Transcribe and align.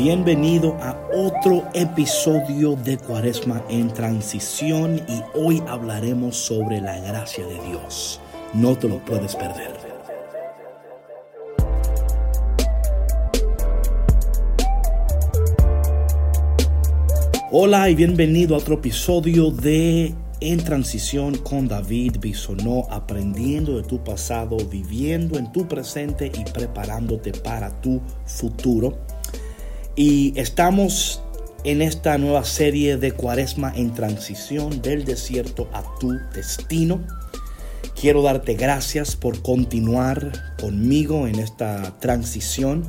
Bienvenido 0.00 0.76
a 0.80 0.96
otro 1.12 1.68
episodio 1.74 2.76
de 2.76 2.98
Cuaresma 2.98 3.64
en 3.68 3.92
Transición 3.92 5.02
y 5.08 5.22
hoy 5.34 5.60
hablaremos 5.66 6.36
sobre 6.36 6.80
la 6.80 7.00
gracia 7.00 7.44
de 7.44 7.60
Dios. 7.68 8.20
No 8.54 8.78
te 8.78 8.88
lo 8.88 9.04
puedes 9.04 9.34
perder. 9.34 9.76
Hola 17.50 17.90
y 17.90 17.96
bienvenido 17.96 18.54
a 18.54 18.58
otro 18.58 18.76
episodio 18.76 19.50
de 19.50 20.14
En 20.38 20.62
Transición 20.62 21.38
con 21.38 21.66
David 21.66 22.18
Bisonó, 22.20 22.86
aprendiendo 22.88 23.76
de 23.76 23.82
tu 23.82 24.04
pasado, 24.04 24.58
viviendo 24.70 25.40
en 25.40 25.50
tu 25.50 25.66
presente 25.66 26.30
y 26.32 26.44
preparándote 26.52 27.32
para 27.32 27.80
tu 27.80 28.00
futuro. 28.26 28.96
Y 29.98 30.32
estamos 30.38 31.20
en 31.64 31.82
esta 31.82 32.18
nueva 32.18 32.44
serie 32.44 32.98
de 32.98 33.10
Cuaresma 33.10 33.72
en 33.74 33.92
transición 33.94 34.80
del 34.80 35.04
desierto 35.04 35.68
a 35.72 35.82
tu 35.98 36.12
destino. 36.32 37.04
Quiero 38.00 38.22
darte 38.22 38.54
gracias 38.54 39.16
por 39.16 39.42
continuar 39.42 40.54
conmigo 40.60 41.26
en 41.26 41.40
esta 41.40 41.98
transición. 41.98 42.84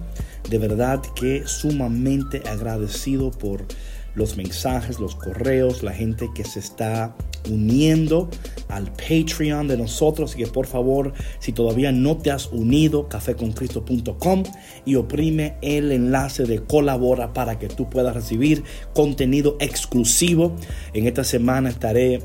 De 0.51 0.59
verdad 0.59 1.01
que 1.15 1.47
sumamente 1.47 2.43
agradecido 2.47 3.31
por 3.31 3.65
los 4.13 4.37
mensajes, 4.37 4.99
los 4.99 5.15
correos, 5.15 5.81
la 5.81 5.93
gente 5.93 6.29
que 6.35 6.45
se 6.45 6.59
está 6.59 7.15
uniendo 7.49 8.29
al 8.67 8.91
Patreon 8.91 9.67
de 9.67 9.77
nosotros. 9.77 10.35
Y 10.35 10.39
que 10.39 10.47
por 10.47 10.67
favor, 10.67 11.13
si 11.39 11.51
todavía 11.51 11.91
no 11.91 12.17
te 12.17 12.31
has 12.31 12.47
unido, 12.51 13.07
cafeconcristo.com 13.09 14.43
y 14.85 14.95
oprime 14.95 15.55
el 15.61 15.91
enlace 15.91 16.43
de 16.43 16.63
colabora 16.63 17.33
para 17.33 17.59
que 17.59 17.67
tú 17.67 17.89
puedas 17.89 18.15
recibir 18.15 18.63
contenido 18.93 19.57
exclusivo. 19.59 20.55
En 20.93 21.07
esta 21.07 21.23
semana 21.23 21.69
estaré 21.69 22.21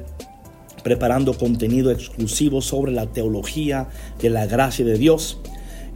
preparando 0.83 1.37
contenido 1.37 1.91
exclusivo 1.91 2.61
sobre 2.61 2.93
la 2.93 3.07
teología 3.07 3.89
de 4.21 4.31
la 4.31 4.47
gracia 4.47 4.85
de 4.85 4.99
Dios. 4.99 5.41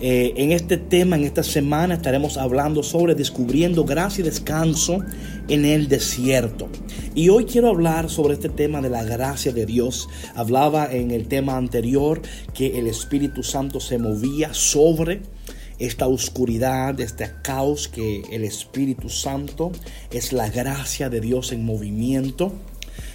Eh, 0.01 0.35
en 0.37 0.53
este 0.53 0.77
tema, 0.77 1.17
en 1.17 1.25
esta 1.25 1.43
semana, 1.43 1.95
estaremos 1.95 2.37
hablando 2.37 2.85
sobre 2.85 3.17
descubriendo 3.17 3.85
gracia 3.85 4.23
y 4.23 4.25
descanso 4.25 5.01
en 5.49 5.65
el 5.65 5.89
desierto. 5.89 6.69
Y 7.17 7.31
hoy 7.31 7.47
quiero 7.47 7.69
hablar 7.69 8.09
sobre 8.09 8.35
este 8.35 8.49
tema 8.49 8.81
de 8.81 8.91
la 8.91 9.03
gracia 9.03 9.53
de 9.53 9.67
Dios. 9.67 10.09
Hablaba 10.37 10.93
en 10.93 11.11
el 11.11 11.27
tema 11.27 11.57
anterior 11.57 12.23
que 12.55 12.79
el 12.79 12.87
Espíritu 12.87 13.43
Santo 13.43 13.81
se 13.81 13.99
movía 13.99 14.55
sobre 14.55 15.23
esta 15.81 16.07
oscuridad, 16.07 17.01
este 17.01 17.33
caos 17.43 17.89
que 17.89 18.23
el 18.31 18.45
Espíritu 18.45 19.09
Santo 19.09 19.73
es 20.13 20.33
la 20.33 20.49
gracia 20.49 21.09
de 21.09 21.21
Dios 21.21 21.51
en 21.51 21.65
movimiento. 21.65 22.53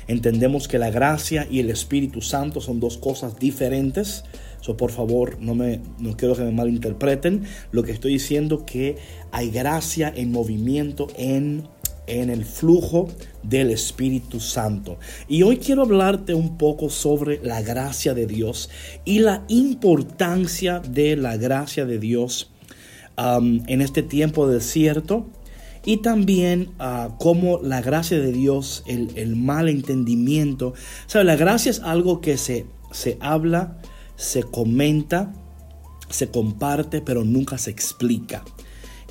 Entendemos 0.07 0.67
que 0.67 0.79
la 0.79 0.89
gracia 0.89 1.47
y 1.49 1.59
el 1.59 1.69
Espíritu 1.69 2.21
Santo 2.21 2.59
son 2.59 2.81
dos 2.81 2.97
cosas 2.97 3.39
diferentes. 3.39 4.25
So, 4.63 4.77
por 4.77 4.91
favor, 4.91 5.37
no, 5.41 5.55
me, 5.55 5.81
no 5.99 6.15
quiero 6.15 6.35
que 6.35 6.43
me 6.43 6.51
malinterpreten. 6.51 7.43
Lo 7.71 7.83
que 7.83 7.91
estoy 7.91 8.13
diciendo 8.13 8.65
que 8.65 8.95
hay 9.31 9.51
gracia 9.51 10.11
en 10.15 10.31
movimiento 10.31 11.07
en 11.17 11.67
en 12.07 12.29
el 12.29 12.45
flujo 12.45 13.07
del 13.43 13.71
Espíritu 13.71 14.39
Santo. 14.39 14.97
Y 15.27 15.43
hoy 15.43 15.57
quiero 15.57 15.83
hablarte 15.83 16.33
un 16.33 16.57
poco 16.57 16.89
sobre 16.89 17.39
la 17.43 17.61
gracia 17.61 18.13
de 18.13 18.25
Dios 18.25 18.69
y 19.05 19.19
la 19.19 19.43
importancia 19.47 20.79
de 20.79 21.15
la 21.15 21.37
gracia 21.37 21.85
de 21.85 21.99
Dios 21.99 22.51
um, 23.17 23.61
en 23.67 23.81
este 23.81 24.03
tiempo 24.03 24.47
de 24.47 24.55
desierto. 24.55 25.27
Y 25.85 25.97
también 25.97 26.69
uh, 26.79 27.17
cómo 27.17 27.59
la 27.61 27.81
gracia 27.81 28.17
de 28.17 28.31
Dios, 28.31 28.83
el, 28.87 29.35
mal 29.35 29.67
entendimiento. 29.67 30.73
¿Sabe? 31.07 31.25
La 31.25 31.35
gracia 31.35 31.71
es 31.71 31.81
algo 31.81 32.21
que 32.21 32.37
se, 32.37 32.65
se 32.91 33.17
habla, 33.19 33.81
se 34.15 34.43
comenta, 34.43 35.33
se 36.09 36.29
comparte, 36.29 37.01
pero 37.01 37.23
nunca 37.23 37.57
se 37.57 37.71
explica. 37.71 38.43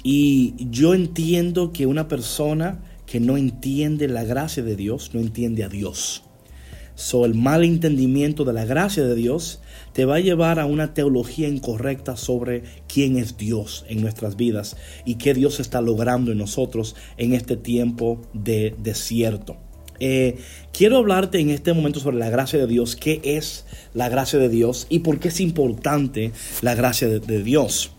Y 0.03 0.55
yo 0.71 0.95
entiendo 0.95 1.73
que 1.73 1.87
una 1.87 2.09
persona 2.09 2.83
que 3.07 3.21
no 3.21 3.37
entiende 3.37 4.09
la 4.09 4.25
gracia 4.25 4.63
de 4.63 4.75
Dios 4.75 5.11
no 5.13 5.21
entiende 5.21 5.65
a 5.65 5.69
Dios. 5.69 6.23
So, 6.95 7.25
el 7.25 7.35
mal 7.35 7.65
entendimiento 7.65 8.45
de 8.45 8.53
la 8.53 8.65
gracia 8.65 9.03
de 9.05 9.15
Dios 9.15 9.61
te 9.93 10.05
va 10.05 10.17
a 10.17 10.21
llevar 10.21 10.59
a 10.59 10.67
una 10.67 10.93
teología 10.93 11.49
incorrecta 11.49 12.17
sobre 12.17 12.63
quién 12.87 13.17
es 13.17 13.37
Dios 13.37 13.85
en 13.89 14.03
nuestras 14.03 14.37
vidas 14.37 14.77
y 15.05 15.15
qué 15.15 15.35
Dios 15.35 15.59
está 15.59 15.81
logrando 15.81 16.33
en 16.33 16.39
nosotros 16.39 16.95
en 17.17 17.33
este 17.33 17.57
tiempo 17.57 18.21
de 18.35 18.77
desierto. 18.79 19.57
Eh, 20.05 20.35
quiero 20.73 20.97
hablarte 20.97 21.39
en 21.39 21.51
este 21.51 21.73
momento 21.73 22.01
sobre 22.01 22.19
la 22.19 22.29
gracia 22.29 22.59
de 22.59 22.67
Dios, 22.67 22.97
qué 22.97 23.21
es 23.23 23.65
la 23.95 24.09
gracia 24.09 24.41
de 24.41 24.49
Dios 24.49 24.89
y 24.89 24.99
por 24.99 25.21
qué 25.21 25.29
es 25.29 25.39
importante 25.39 26.33
la 26.61 26.75
gracia 26.75 27.07
de, 27.09 27.43
Dios. 27.45 27.93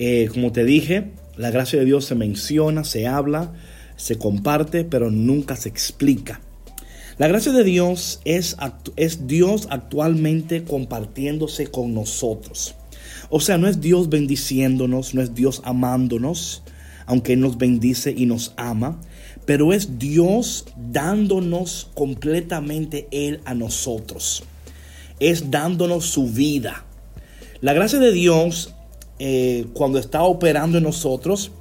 Eh, 0.00 0.28
como 0.32 0.50
te 0.50 0.64
dije, 0.64 1.12
la 1.36 1.52
gracia 1.52 1.78
de 1.78 1.84
Dios 1.84 2.04
se 2.04 2.16
menciona, 2.16 2.82
se 2.82 3.06
habla, 3.06 3.54
se 3.94 4.18
comparte, 4.18 4.82
pero 4.82 5.12
nunca 5.12 5.54
se 5.54 5.68
explica. 5.68 6.40
La 7.16 7.28
gracia 7.28 7.52
de 7.52 7.62
Dios 7.62 8.20
es, 8.24 8.56
es 8.96 9.28
Dios 9.28 9.68
actualmente 9.70 10.64
compartiéndose 10.64 11.68
con 11.68 11.94
nosotros. 11.94 12.74
O 13.30 13.38
sea, 13.38 13.56
no 13.56 13.68
es 13.68 13.80
Dios 13.80 14.08
bendiciéndonos, 14.08 15.14
no 15.14 15.22
es 15.22 15.32
Dios 15.32 15.62
amándonos, 15.64 16.64
aunque 17.06 17.36
nos 17.36 17.56
bendice 17.56 18.12
y 18.16 18.26
nos 18.26 18.52
ama, 18.56 19.00
pero 19.46 19.72
es 19.72 19.98
Dios 19.98 20.66
dándonos 20.76 21.88
completamente 21.94 23.08
Él 23.12 23.40
a 23.44 23.54
nosotros. 23.54 24.42
Es 25.20 25.50
dándonos 25.50 26.04
su 26.06 26.26
vida. 26.26 26.84
La 27.60 27.72
gracia 27.72 27.98
de 27.98 28.12
Dios, 28.12 28.74
eh, 29.18 29.66
cuando 29.72 29.98
está 29.98 30.24
operando 30.24 30.78
en 30.78 30.84
nosotros, 30.84 31.52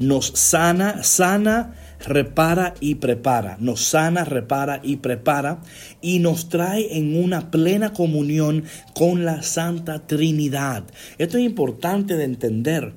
nos 0.00 0.32
sana, 0.34 1.02
sana, 1.04 1.76
repara 2.04 2.74
y 2.80 2.96
prepara. 2.96 3.58
Nos 3.60 3.84
sana, 3.84 4.24
repara 4.24 4.80
y 4.82 4.96
prepara. 4.96 5.60
Y 6.00 6.18
nos 6.18 6.48
trae 6.48 6.96
en 6.96 7.22
una 7.22 7.50
plena 7.50 7.92
comunión 7.92 8.64
con 8.94 9.26
la 9.26 9.42
Santa 9.42 10.06
Trinidad. 10.06 10.84
Esto 11.18 11.36
es 11.36 11.44
importante 11.44 12.16
de 12.16 12.24
entender 12.24 12.94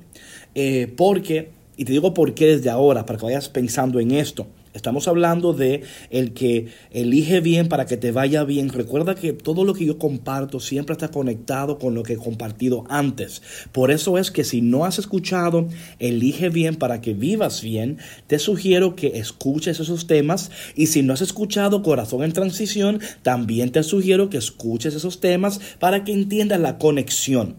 eh, 0.54 0.92
porque 0.96 1.50
y 1.76 1.84
te 1.84 1.92
digo 1.92 2.14
por 2.14 2.34
qué 2.34 2.46
desde 2.46 2.70
ahora, 2.70 3.06
para 3.06 3.18
que 3.18 3.26
vayas 3.26 3.48
pensando 3.48 4.00
en 4.00 4.12
esto. 4.12 4.46
Estamos 4.74 5.06
hablando 5.06 5.52
de 5.52 5.84
el 6.10 6.32
que 6.32 6.66
elige 6.90 7.38
bien 7.38 7.68
para 7.68 7.86
que 7.86 7.96
te 7.96 8.10
vaya 8.10 8.42
bien. 8.42 8.70
Recuerda 8.70 9.14
que 9.14 9.32
todo 9.32 9.64
lo 9.64 9.72
que 9.72 9.84
yo 9.84 9.98
comparto 9.98 10.58
siempre 10.58 10.94
está 10.94 11.12
conectado 11.12 11.78
con 11.78 11.94
lo 11.94 12.02
que 12.02 12.14
he 12.14 12.16
compartido 12.16 12.84
antes. 12.88 13.40
Por 13.70 13.92
eso 13.92 14.18
es 14.18 14.32
que 14.32 14.42
si 14.42 14.62
no 14.62 14.84
has 14.84 14.98
escuchado 14.98 15.68
Elige 16.00 16.48
bien 16.48 16.74
para 16.74 17.00
que 17.00 17.14
vivas 17.14 17.62
bien, 17.62 17.98
te 18.26 18.40
sugiero 18.40 18.96
que 18.96 19.18
escuches 19.18 19.78
esos 19.78 20.08
temas. 20.08 20.50
Y 20.74 20.88
si 20.88 21.04
no 21.04 21.12
has 21.12 21.22
escuchado 21.22 21.84
Corazón 21.84 22.24
en 22.24 22.32
Transición, 22.32 22.98
también 23.22 23.70
te 23.70 23.84
sugiero 23.84 24.28
que 24.28 24.38
escuches 24.38 24.96
esos 24.96 25.20
temas 25.20 25.60
para 25.78 26.02
que 26.02 26.12
entiendas 26.12 26.58
la 26.58 26.78
conexión. 26.78 27.56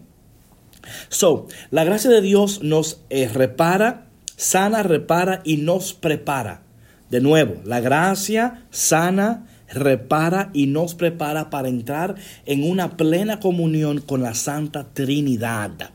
So, 1.08 1.46
la 1.70 1.84
gracia 1.84 2.10
de 2.10 2.20
Dios 2.20 2.62
nos 2.62 3.00
eh, 3.10 3.28
repara 3.28 4.05
sana, 4.36 4.82
repara 4.82 5.40
y 5.44 5.56
nos 5.56 5.92
prepara. 5.92 6.62
De 7.10 7.20
nuevo, 7.20 7.60
la 7.64 7.80
gracia 7.80 8.66
sana, 8.70 9.46
repara 9.68 10.50
y 10.52 10.66
nos 10.66 10.94
prepara 10.94 11.50
para 11.50 11.68
entrar 11.68 12.14
en 12.44 12.68
una 12.68 12.96
plena 12.96 13.40
comunión 13.40 14.00
con 14.00 14.22
la 14.22 14.34
Santa 14.34 14.86
Trinidad. 14.92 15.90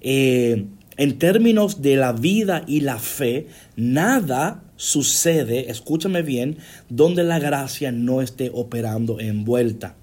Eh, 0.00 0.66
en 0.96 1.18
términos 1.18 1.80
de 1.80 1.96
la 1.96 2.12
vida 2.12 2.62
y 2.66 2.80
la 2.80 2.98
fe, 2.98 3.46
nada 3.76 4.62
sucede, 4.76 5.70
escúchame 5.70 6.22
bien, 6.22 6.58
donde 6.88 7.22
la 7.22 7.38
gracia 7.38 7.92
no 7.92 8.20
esté 8.20 8.50
operando 8.52 9.20
envuelta. 9.20 9.96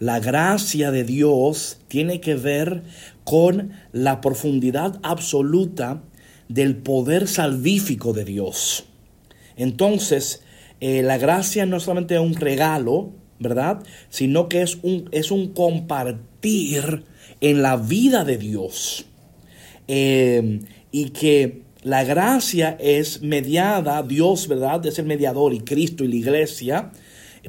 La 0.00 0.20
gracia 0.20 0.90
de 0.90 1.04
Dios 1.04 1.78
tiene 1.88 2.20
que 2.20 2.34
ver 2.34 2.82
con 3.24 3.72
la 3.92 4.20
profundidad 4.20 4.98
absoluta 5.02 6.02
del 6.48 6.76
poder 6.76 7.28
salvífico 7.28 8.12
de 8.12 8.24
Dios. 8.24 8.86
Entonces, 9.56 10.42
eh, 10.80 11.02
la 11.02 11.18
gracia 11.18 11.66
no 11.66 11.80
solamente 11.80 12.14
es 12.14 12.20
un 12.20 12.34
regalo, 12.34 13.12
¿verdad? 13.38 13.82
Sino 14.10 14.48
que 14.48 14.62
es 14.62 14.78
un, 14.82 15.08
es 15.12 15.30
un 15.30 15.52
compartir 15.52 17.04
en 17.40 17.62
la 17.62 17.76
vida 17.76 18.24
de 18.24 18.38
Dios. 18.38 19.06
Eh, 19.86 20.60
y 20.90 21.10
que 21.10 21.62
la 21.82 22.04
gracia 22.04 22.76
es 22.80 23.20
mediada, 23.22 24.02
Dios, 24.02 24.48
¿verdad? 24.48 24.84
Es 24.86 24.98
el 24.98 25.06
mediador 25.06 25.52
y 25.52 25.60
Cristo 25.60 26.04
y 26.04 26.08
la 26.08 26.16
iglesia 26.16 26.92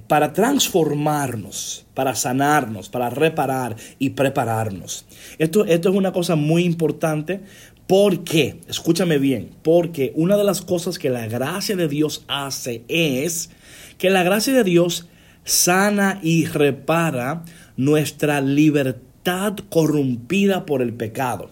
para 0.08 0.34
transformarnos, 0.34 1.86
para 1.94 2.16
sanarnos, 2.16 2.90
para 2.90 3.10
reparar 3.10 3.76
y 3.98 4.10
prepararnos. 4.10 5.06
Esto, 5.38 5.66
esto 5.66 5.90
es 5.90 5.96
una 5.96 6.12
cosa 6.12 6.36
muy 6.36 6.66
importante 6.66 7.42
¿Por 7.88 8.24
qué? 8.24 8.62
Escúchame 8.68 9.20
bien, 9.20 9.52
porque 9.62 10.12
una 10.16 10.38
de 10.38 10.44
las 10.44 10.62
cosas 10.62 10.98
que 10.98 11.12
la 11.12 11.28
gracia 11.28 11.76
de 11.76 11.88
Dios 11.88 12.24
hace 12.28 12.84
es 12.88 13.52
que 14.00 14.10
la 14.10 14.24
gracia 14.24 14.54
de 14.54 14.64
Dios 14.64 15.08
sana 15.44 16.20
y 16.24 16.46
repara 16.46 17.44
nuestra 17.78 18.42
libertad 18.42 19.56
corrompida 19.70 20.66
por 20.66 20.82
el 20.82 20.94
pecado. 20.94 21.52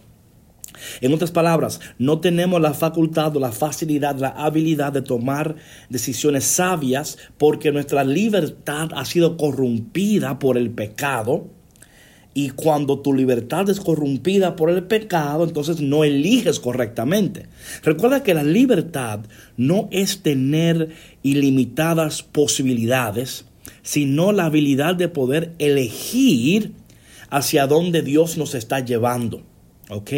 En 1.02 1.14
otras 1.14 1.32
palabras, 1.32 1.80
no 2.00 2.20
tenemos 2.20 2.60
la 2.60 2.74
facultad 2.74 3.36
o 3.38 3.40
la 3.40 3.52
facilidad, 3.52 4.18
la 4.18 4.30
habilidad 4.30 4.92
de 4.92 5.02
tomar 5.02 5.56
decisiones 5.90 6.46
sabias 6.46 7.18
porque 7.38 7.72
nuestra 7.72 8.04
libertad 8.04 8.90
ha 8.96 9.06
sido 9.06 9.38
corrompida 9.38 10.40
por 10.40 10.58
el 10.58 10.72
pecado. 10.72 11.48
Y 12.34 12.50
cuando 12.50 13.00
tu 13.00 13.14
libertad 13.14 13.70
es 13.70 13.80
corrompida 13.80 14.56
por 14.56 14.70
el 14.72 14.84
pecado, 14.84 15.44
entonces 15.44 15.82
no 15.82 16.04
eliges 16.04 16.60
correctamente. 16.60 17.48
Recuerda 17.84 18.24
que 18.24 18.34
la 18.34 18.44
libertad 18.44 19.20
no 19.56 19.88
es 19.92 20.24
tener 20.24 20.90
ilimitadas 21.22 22.24
posibilidades, 22.24 23.46
sino 23.84 24.32
la 24.32 24.46
habilidad 24.46 24.96
de 24.96 25.10
poder 25.10 25.54
elegir 25.60 26.72
hacia 27.30 27.68
dónde 27.68 28.02
Dios 28.02 28.38
nos 28.38 28.56
está 28.56 28.80
llevando. 28.80 29.44
¿Ok? 29.90 30.12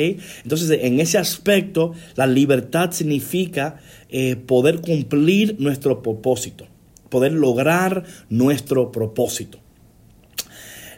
Entonces, 0.43 0.79
en 0.83 0.99
ese 0.99 1.17
aspecto, 1.17 1.93
la 2.15 2.27
libertad 2.27 2.91
significa 2.91 3.81
eh, 4.09 4.35
poder 4.35 4.79
cumplir 4.79 5.57
nuestro 5.59 6.01
propósito, 6.01 6.67
poder 7.09 7.33
lograr 7.33 8.03
nuestro 8.29 8.91
propósito. 8.91 9.64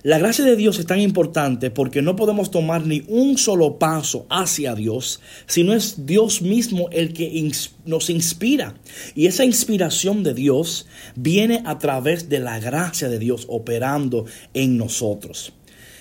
La 0.08 0.20
gracia 0.20 0.46
de 0.46 0.56
Dios 0.56 0.80
es 0.80 0.86
tan 0.86 1.02
importante 1.02 1.70
porque 1.70 2.02
no 2.02 2.16
podemos 2.16 2.50
tomar 2.50 2.86
ni 2.86 3.04
un 3.10 3.38
solo 3.38 3.78
paso 3.78 4.26
hacia 4.30 4.74
Dios 4.74 5.20
si 5.48 5.66
no 5.66 5.74
es 5.74 6.06
Dios 6.06 6.42
mismo 6.42 6.88
el 6.94 7.12
que 7.12 7.52
nos 7.84 8.10
inspira. 8.10 8.76
Y 9.16 9.26
esa 9.26 9.44
inspiración 9.44 10.24
de 10.24 10.34
Dios 10.34 10.88
viene 11.18 11.62
a 11.66 11.78
través 11.78 12.30
de 12.30 12.40
la 12.40 12.58
gracia 12.58 13.10
de 13.10 13.20
Dios 13.20 13.48
operando 13.50 14.24
en 14.54 14.78
nosotros. 14.78 15.52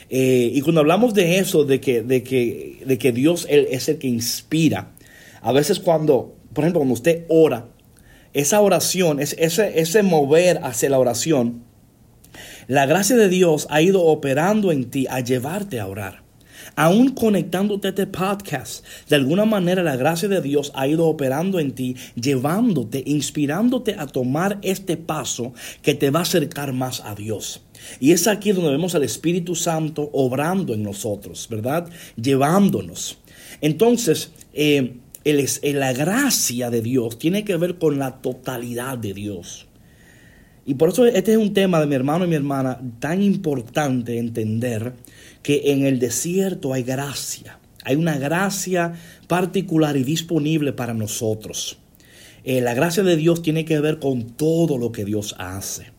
Eh, 0.08 0.52
y 0.54 0.60
cuando 0.60 0.82
hablamos 0.82 1.12
de 1.12 1.38
eso, 1.38 1.64
de 1.64 1.80
que, 1.80 2.02
de 2.02 2.22
que, 2.22 2.84
de 2.86 2.98
que 2.98 3.10
Dios 3.10 3.44
es 3.50 3.88
el 3.88 3.98
que 3.98 4.06
inspira, 4.06 4.94
a 5.42 5.50
veces 5.50 5.80
cuando, 5.80 6.36
por 6.52 6.62
ejemplo, 6.62 6.78
cuando 6.78 6.94
usted 6.94 7.24
ora, 7.26 7.70
esa 8.34 8.60
oración, 8.60 9.18
ese, 9.18 9.80
ese 9.80 10.02
mover 10.04 10.60
hacia 10.62 10.90
la 10.90 11.00
oración, 11.00 11.65
la 12.68 12.86
gracia 12.86 13.16
de 13.16 13.28
Dios 13.28 13.66
ha 13.70 13.80
ido 13.80 14.02
operando 14.04 14.72
en 14.72 14.90
ti 14.90 15.06
a 15.08 15.20
llevarte 15.20 15.78
a 15.78 15.86
orar. 15.86 16.26
Aún 16.74 17.10
conectándote 17.10 17.88
a 17.88 17.90
este 17.90 18.06
podcast, 18.06 18.84
de 19.08 19.16
alguna 19.16 19.44
manera 19.44 19.82
la 19.82 19.96
gracia 19.96 20.28
de 20.28 20.40
Dios 20.40 20.72
ha 20.74 20.88
ido 20.88 21.06
operando 21.06 21.60
en 21.60 21.72
ti, 21.72 21.96
llevándote, 22.16 23.02
inspirándote 23.06 23.94
a 23.96 24.06
tomar 24.06 24.58
este 24.62 24.96
paso 24.96 25.54
que 25.82 25.94
te 25.94 26.10
va 26.10 26.20
a 26.20 26.22
acercar 26.22 26.72
más 26.72 27.02
a 27.04 27.14
Dios. 27.14 27.62
Y 28.00 28.12
es 28.12 28.26
aquí 28.26 28.52
donde 28.52 28.72
vemos 28.72 28.94
al 28.94 29.04
Espíritu 29.04 29.54
Santo 29.54 30.10
obrando 30.12 30.74
en 30.74 30.82
nosotros, 30.82 31.46
¿verdad? 31.48 31.88
Llevándonos. 32.16 33.18
Entonces, 33.60 34.32
eh, 34.52 34.96
la 35.24 35.92
gracia 35.92 36.70
de 36.70 36.82
Dios 36.82 37.18
tiene 37.18 37.44
que 37.44 37.56
ver 37.56 37.78
con 37.78 37.98
la 37.98 38.20
totalidad 38.20 38.98
de 38.98 39.14
Dios. 39.14 39.65
Y 40.66 40.74
por 40.74 40.88
eso 40.88 41.06
este 41.06 41.32
es 41.32 41.38
un 41.38 41.54
tema 41.54 41.78
de 41.78 41.86
mi 41.86 41.94
hermano 41.94 42.24
y 42.24 42.28
mi 42.28 42.34
hermana 42.34 42.80
tan 42.98 43.22
importante 43.22 44.18
entender 44.18 44.94
que 45.42 45.72
en 45.72 45.86
el 45.86 46.00
desierto 46.00 46.72
hay 46.72 46.82
gracia. 46.82 47.60
Hay 47.84 47.94
una 47.94 48.18
gracia 48.18 48.94
particular 49.28 49.96
y 49.96 50.02
disponible 50.02 50.72
para 50.72 50.92
nosotros. 50.92 51.78
Eh, 52.42 52.60
la 52.60 52.74
gracia 52.74 53.04
de 53.04 53.16
Dios 53.16 53.42
tiene 53.42 53.64
que 53.64 53.78
ver 53.78 54.00
con 54.00 54.24
todo 54.24 54.76
lo 54.76 54.90
que 54.90 55.04
Dios 55.04 55.36
hace. 55.38 55.92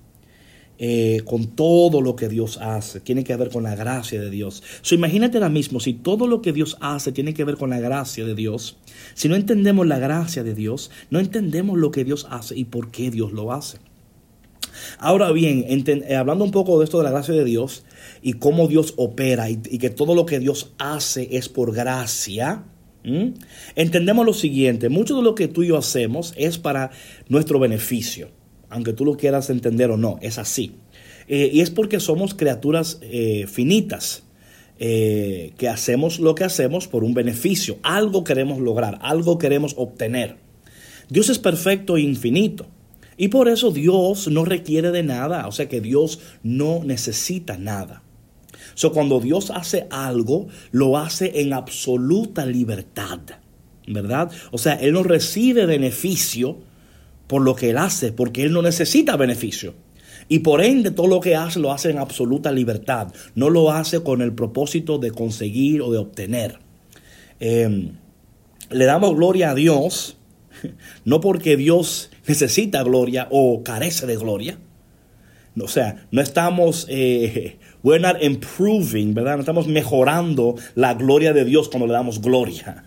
Eh, 0.79 1.21
con 1.25 1.47
todo 1.47 2.01
lo 2.01 2.15
que 2.15 2.27
Dios 2.27 2.59
hace, 2.61 2.99
tiene 2.99 3.23
que 3.23 3.35
ver 3.35 3.49
con 3.49 3.63
la 3.63 3.75
gracia 3.75 4.21
de 4.21 4.29
Dios. 4.29 4.61
Imagínate 4.91 5.37
ahora 5.37 5.49
mismo, 5.49 5.79
si 5.79 5.93
todo 5.93 6.27
lo 6.27 6.41
que 6.41 6.53
Dios 6.53 6.77
hace 6.81 7.11
tiene 7.11 7.33
que 7.33 7.45
ver 7.45 7.55
con 7.55 7.71
la 7.71 7.79
gracia 7.79 8.25
de 8.25 8.35
Dios, 8.35 8.77
si 9.15 9.27
no 9.27 9.35
entendemos 9.35 9.87
la 9.87 9.97
gracia 9.97 10.43
de 10.43 10.53
Dios, 10.53 10.91
no 11.09 11.19
entendemos 11.19 11.79
lo 11.79 11.89
que 11.89 12.03
Dios 12.03 12.27
hace 12.29 12.55
y 12.55 12.65
por 12.65 12.91
qué 12.91 13.09
Dios 13.09 13.31
lo 13.31 13.53
hace. 13.53 13.79
Ahora 14.99 15.31
bien, 15.31 15.65
eh, 15.67 16.15
hablando 16.15 16.43
un 16.43 16.51
poco 16.51 16.79
de 16.79 16.85
esto 16.85 16.97
de 16.97 17.03
la 17.03 17.11
gracia 17.11 17.33
de 17.33 17.43
Dios 17.43 17.83
y 18.21 18.33
cómo 18.33 18.67
Dios 18.67 18.93
opera 18.97 19.49
y, 19.49 19.57
que 19.57 19.89
todo 19.89 20.15
lo 20.15 20.25
que 20.25 20.39
Dios 20.39 20.73
hace 20.77 21.27
es 21.31 21.49
por 21.49 21.73
gracia, 21.73 22.63
entendemos 23.75 24.25
lo 24.25 24.33
siguiente, 24.33 24.89
mucho 24.89 25.15
de 25.15 25.21
lo 25.21 25.33
que 25.33 25.47
tú 25.47 25.63
y 25.63 25.67
yo 25.67 25.77
hacemos 25.77 26.33
es 26.35 26.57
para 26.57 26.91
nuestro 27.29 27.59
beneficio 27.59 28.29
aunque 28.69 28.91
tú 28.91 29.05
lo 29.05 29.15
quieras 29.15 29.49
entender 29.49 29.91
o 29.91 29.97
no, 29.97 30.19
es 30.21 30.37
así. 30.37 30.73
Eh, 31.29 31.49
y 31.53 31.61
es 31.61 31.69
porque 31.71 32.01
somos 32.01 32.33
criaturas 32.33 32.99
eh, 33.01 33.45
finitas, 33.47 34.23
que 34.77 35.69
hacemos 35.71 36.19
lo 36.19 36.35
que 36.35 36.43
hacemos 36.43 36.89
por 36.89 37.05
un 37.05 37.13
beneficio, 37.13 37.77
algo 37.81 38.25
queremos 38.25 38.59
lograr, 38.59 38.99
algo 39.01 39.37
queremos 39.37 39.73
obtener. 39.77 40.35
Dios 41.09 41.29
es 41.29 41.39
perfecto 41.39 41.95
e 41.95 42.01
infinito. 42.01 42.67
Y 43.17 43.29
por 43.29 43.49
eso 43.49 43.71
Dios 43.71 44.27
no 44.27 44.45
requiere 44.45 44.91
de 44.91 45.03
nada, 45.03 45.47
o 45.47 45.51
sea 45.51 45.67
que 45.67 45.81
Dios 45.81 46.19
no 46.43 46.83
necesita 46.83 47.57
nada. 47.57 48.03
So, 48.75 48.91
cuando 48.91 49.19
Dios 49.19 49.49
hace 49.49 49.87
algo, 49.89 50.47
lo 50.71 50.97
hace 50.97 51.41
en 51.41 51.53
absoluta 51.53 52.45
libertad, 52.45 53.19
¿verdad? 53.87 54.31
O 54.51 54.59
sea, 54.59 54.73
Él 54.73 54.93
no 54.93 55.01
recibe 55.01 55.65
beneficio 55.65 56.59
por 57.25 57.41
lo 57.41 57.55
que 57.55 57.71
Él 57.71 57.77
hace, 57.77 58.11
porque 58.11 58.43
Él 58.43 58.53
no 58.53 58.61
necesita 58.61 59.17
beneficio. 59.17 59.73
Y 60.29 60.39
por 60.39 60.61
ende 60.61 60.91
todo 60.91 61.07
lo 61.07 61.19
que 61.19 61.35
hace 61.35 61.59
lo 61.59 61.71
hace 61.71 61.89
en 61.89 61.97
absoluta 61.97 62.51
libertad. 62.51 63.13
No 63.35 63.49
lo 63.49 63.71
hace 63.71 64.01
con 64.01 64.21
el 64.21 64.33
propósito 64.33 64.97
de 64.97 65.11
conseguir 65.11 65.81
o 65.81 65.91
de 65.91 65.97
obtener. 65.97 66.59
Em, 67.39 67.93
le 68.69 68.85
damos 68.85 69.15
gloria 69.15 69.51
a 69.51 69.55
Dios, 69.55 70.16
no 71.05 71.21
porque 71.21 71.57
Dios 71.57 72.11
necesita 72.27 72.83
gloria 72.83 73.27
o 73.31 73.63
carece 73.63 74.05
de 74.05 74.17
gloria. 74.17 74.57
O 75.59 75.67
sea, 75.67 76.07
no 76.11 76.21
estamos, 76.21 76.85
eh, 76.89 77.57
we're 77.83 77.99
not 77.99 78.21
improving, 78.21 79.13
¿verdad? 79.13 79.35
No 79.35 79.39
estamos 79.39 79.67
mejorando 79.67 80.55
la 80.75 80.93
gloria 80.93 81.33
de 81.33 81.45
Dios 81.45 81.69
cuando 81.69 81.87
le 81.87 81.93
damos 81.93 82.21
gloria. 82.21 82.85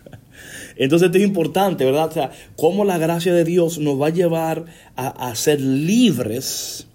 Entonces 0.77 1.07
esto 1.07 1.17
es 1.17 1.23
importante, 1.23 1.85
¿verdad? 1.85 2.07
O 2.07 2.11
sea, 2.11 2.31
cómo 2.55 2.85
la 2.85 2.97
gracia 2.97 3.33
de 3.33 3.43
Dios 3.43 3.77
nos 3.77 4.01
va 4.01 4.07
a 4.07 4.11
llevar 4.11 4.65
a, 4.95 5.35
ser 5.35 5.59
libres 5.59 6.87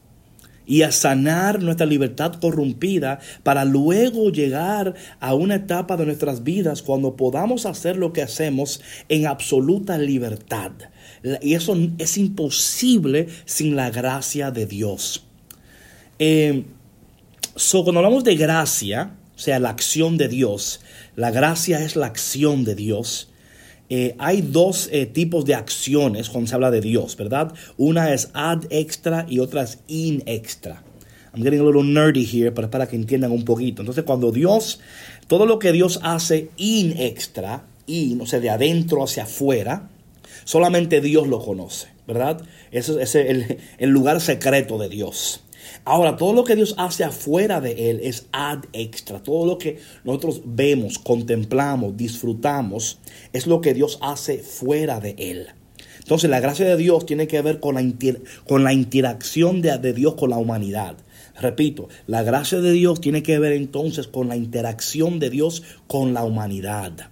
y 0.67 0.83
a 0.83 0.93
sanar 0.93 1.63
nuestra 1.63 1.87
libertad 1.87 2.35
corrompida 2.41 3.21
para 3.43 3.65
luego 3.65 4.31
llegar 4.31 4.95
a 5.21 5.35
una 5.35 5.57
etapa 5.57 5.97
de 5.97 6.07
nuestras 6.07 6.43
vidas 6.43 6.83
cuando 6.83 7.17
podamos 7.17 7.67
hacer 7.67 7.97
lo 7.97 8.13
que 8.13 8.23
hacemos 8.23 8.81
en 9.09 9.27
absoluta 9.27 9.97
libertad. 9.99 10.73
Y 11.41 11.55
eso 11.55 11.77
es 11.99 12.19
imposible 12.19 13.29
sin 13.45 13.77
la 13.77 13.91
gracia 13.91 14.51
de 14.51 14.67
Dios. 14.67 15.25
Eh, 16.19 16.65
cuando 17.71 17.99
hablamos 17.99 18.25
de 18.25 18.37
gracia, 18.37 19.13
o 19.35 19.39
sea, 19.39 19.59
la 19.59 19.71
acción 19.71 20.17
de 20.17 20.29
Dios, 20.29 20.81
la 21.15 21.31
gracia 21.31 21.83
es 21.83 21.97
la 21.97 22.07
acción 22.07 22.65
de 22.65 22.75
Dios. 22.75 23.31
Eh, 23.89 24.17
hay 24.19 24.43
dos 24.43 24.89
eh, 24.93 25.07
tipos 25.07 25.45
de 25.45 25.55
acciones 25.55 26.29
cuando 26.29 26.49
se 26.49 26.55
habla 26.55 26.71
de 26.71 26.81
Dios, 26.81 27.17
¿verdad? 27.17 27.53
Una 27.77 28.13
es 28.13 28.31
ad 28.33 28.65
extra 28.71 29.27
y 29.29 29.39
otra 29.39 29.63
es 29.63 29.79
in 29.87 30.23
extra. 30.27 30.83
I'm 31.33 31.43
getting 31.43 31.61
a 31.61 31.65
little 31.65 31.85
nerdy 31.85 32.25
here, 32.25 32.51
pero 32.51 32.71
para 32.71 32.89
que 32.89 32.97
entiendan 32.97 33.31
un 33.31 33.45
poquito. 33.45 33.83
Entonces, 33.83 34.05
cuando 34.05 34.33
Dios, 34.33 34.81
todo 35.29 35.47
lo 35.47 35.59
que 35.59 35.71
Dios 35.73 36.01
hace 36.03 36.49
in 36.57 36.99
extra, 36.99 37.65
in, 37.87 38.21
o 38.21 38.27
sea, 38.27 38.41
de 38.41 38.51
adentro 38.51 39.05
hacia 39.05 39.25
afuera, 39.25 39.89
solamente 40.45 41.01
Dios 41.01 41.29
lo 41.29 41.45
conoce, 41.45 41.89
¿verdad? 42.07 42.43
Ese 42.71 43.01
es 43.03 43.15
el, 43.15 43.59
el 43.79 43.91
lugar 43.91 44.21
secreto 44.21 44.79
de 44.79 44.89
Dios. 44.89 45.43
Ahora, 45.85 46.17
todo 46.17 46.33
lo 46.33 46.45
que 46.45 46.57
Dios 46.57 46.75
hace 46.79 47.05
afuera 47.05 47.61
de 47.61 47.91
Él 47.91 48.01
es 48.03 48.27
ad 48.33 48.65
extra. 48.73 49.23
Todo 49.23 49.47
lo 49.47 49.59
que 49.59 49.79
nosotros 50.05 50.43
vemos, 50.45 50.99
contemplamos, 50.99 51.97
disfrutamos, 51.97 52.99
es 53.33 53.47
lo 53.47 53.61
que 53.61 53.75
Dios 53.75 53.99
hace 54.03 54.39
fuera 54.39 55.01
de 55.01 55.15
Él. 55.19 55.49
Entonces, 55.99 56.31
la 56.31 56.41
gracia 56.41 56.67
de 56.67 56.77
Dios 56.77 57.05
tiene 57.05 57.27
que 57.27 57.43
ver 57.43 57.59
con 57.59 57.75
la, 57.75 57.83
con 58.47 58.63
la 58.63 58.73
interacción 58.73 59.61
de, 59.61 59.93
Dios 59.93 60.15
con 60.15 60.31
la 60.31 60.39
humanidad. 60.39 60.97
Repito, 61.41 61.89
la 62.07 62.23
gracia 62.23 62.61
de 62.61 62.73
Dios 62.73 63.01
tiene 63.01 63.23
que 63.23 63.39
ver 63.39 63.53
entonces 63.53 64.07
con 64.07 64.29
la 64.29 64.37
interacción 64.37 65.19
de 65.19 65.31
Dios 65.31 65.63
con 65.87 66.15
la 66.15 66.25
humanidad. 66.25 67.11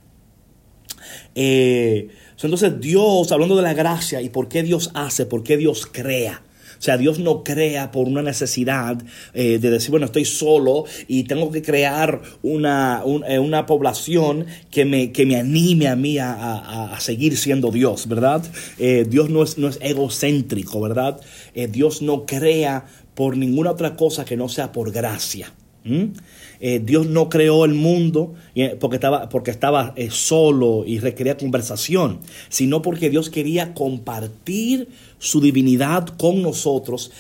Eh, 1.35 2.09
entonces 2.43 2.81
Dios, 2.81 3.33
hablando 3.33 3.57
de 3.57 3.63
la 3.63 3.75
gracia 3.75 4.23
y 4.23 4.29
por 4.29 4.49
qué 4.49 4.63
Dios 4.63 4.91
hace, 4.95 5.27
por 5.27 5.43
qué 5.43 5.57
Dios 5.57 5.87
crea, 5.91 6.43
O 6.79 6.83
sea, 6.83 6.97
Dios 6.97 7.19
no 7.19 7.43
crea 7.45 7.91
por 7.91 8.07
una 8.07 8.23
necesidad 8.23 9.03
eh, 9.33 9.59
de 9.59 9.71
decir, 9.71 9.91
bueno, 9.91 10.07
estoy 10.07 10.25
solo 10.25 10.85
y 11.09 11.25
tengo 11.25 11.51
que 11.51 11.63
crear 11.63 12.23
una, 12.43 13.03
eh, 13.29 13.39
una 13.39 13.67
población 13.67 14.47
que 14.71 14.85
me, 14.85 15.13
que 15.13 15.27
me 15.27 15.37
anime 15.37 15.89
a 15.89 15.97
mí 15.97 16.19
a, 16.19 16.97
seguir 17.01 17.37
siendo 17.37 17.71
Dios, 17.71 18.09
¿verdad? 18.09 18.43
Eh, 18.79 19.05
Dios 19.09 19.29
no 19.31 19.43
es, 19.43 19.59
no 19.59 19.69
es 19.69 19.79
egocéntrico, 19.83 20.81
¿verdad? 20.81 21.21
Dios 21.55 22.03
no 22.03 22.25
crea 22.25 22.87
por 23.15 23.37
ninguna 23.37 23.73
otra 23.73 23.97
cosa 23.97 24.25
que 24.25 24.37
no 24.37 24.49
sea 24.49 24.73
por 24.73 24.91
gracia. 24.91 25.53
Dios 25.85 27.07
no 27.07 27.29
creó 27.29 27.65
el 27.65 27.75
mundo 27.75 28.35
porque 28.81 28.97
estaba, 28.97 29.29
porque 29.29 29.51
estaba 29.51 29.95
solo 30.11 30.85
y 30.87 30.99
requería 30.99 31.37
conversación, 31.37 32.21
sino 32.49 32.81
porque 32.81 33.11
Dios 33.11 33.29
quería 33.29 33.75
compartir 33.75 34.89
su 35.19 35.41
divinidad 35.41 36.07
con 36.07 36.43
nosotros 36.43 37.11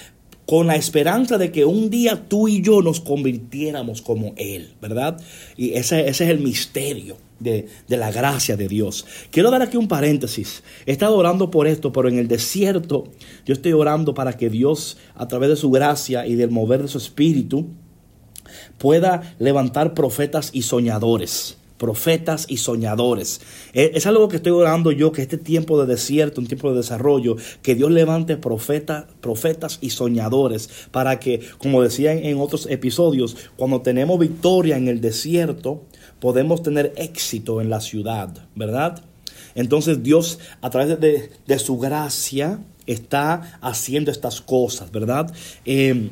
con 0.46 0.66
la 0.66 0.76
esperanza 0.76 1.38
de 1.38 1.50
que 1.50 1.64
un 1.64 1.90
día 1.90 2.28
tú 2.28 2.48
y 2.48 2.62
yo 2.62 2.82
nos 2.82 3.00
convirtiéramos 3.00 4.02
como 4.02 4.34
Él, 4.36 4.74
¿verdad? 4.80 5.20
Y 5.56 5.72
ese, 5.72 6.08
ese 6.08 6.24
es 6.24 6.30
el 6.30 6.40
misterio 6.40 7.16
de, 7.40 7.66
de, 7.88 7.96
la 7.96 8.12
gracia 8.12 8.56
de 8.56 8.68
Dios. 8.68 9.06
Quiero 9.30 9.50
dar 9.50 9.62
aquí 9.62 9.76
un 9.76 9.88
paréntesis. 9.88 10.62
He 10.86 10.92
estado 10.92 11.16
orando 11.16 11.50
por 11.50 11.66
esto, 11.66 11.92
pero 11.92 12.08
en 12.08 12.18
el 12.18 12.28
desierto 12.28 13.04
yo 13.46 13.54
estoy 13.54 13.72
orando 13.72 14.14
para 14.14 14.34
que 14.34 14.50
Dios, 14.50 14.98
a 15.14 15.28
través 15.28 15.48
de 15.48 15.56
su 15.56 15.70
gracia 15.70 16.26
y 16.26 16.34
del 16.34 16.50
mover 16.50 16.82
de 16.82 16.88
su 16.88 16.98
espíritu, 16.98 17.66
pueda 18.78 19.34
levantar 19.38 19.94
profetas 19.94 20.50
y 20.52 20.62
soñadores 20.62 21.58
profetas 21.78 22.46
y 22.48 22.58
soñadores. 22.58 23.40
Eh, 23.72 23.92
es 23.94 24.06
algo 24.06 24.28
que 24.28 24.36
estoy 24.36 24.52
orando 24.52 24.90
yo, 24.90 25.12
que 25.12 25.20
este 25.20 25.36
tiempo 25.36 25.78
de 25.78 25.86
desierto, 25.92 26.40
un 26.40 26.46
tiempo 26.46 26.70
de 26.70 26.78
desarrollo, 26.78 27.36
que 27.60 27.74
Dios 27.74 27.90
levante 27.90 28.38
profetas, 28.38 29.04
profetas 29.20 29.78
y 29.82 29.90
soñadores 29.90 30.70
para 30.92 31.18
que, 31.20 31.40
como 31.58 31.82
decía 31.82 32.12
en 32.12 32.40
otros 32.40 32.66
episodios, 32.70 33.36
cuando 33.56 33.82
tenemos 33.82 34.18
victoria 34.18 34.78
en 34.78 34.88
el 34.88 35.02
desierto, 35.02 35.82
podemos 36.20 36.62
tener 36.62 36.94
éxito 36.96 37.60
en 37.60 37.68
la 37.68 37.80
ciudad, 37.80 38.48
¿verdad? 38.54 39.04
Entonces 39.54 40.02
Dios, 40.02 40.38
a 40.62 40.70
través 40.70 40.98
de, 41.00 41.58
su 41.58 41.78
gracia, 41.78 42.60
está 42.86 43.58
haciendo 43.60 44.10
estas 44.10 44.40
cosas, 44.40 44.90
¿verdad? 44.90 45.32
Eh, 45.64 46.10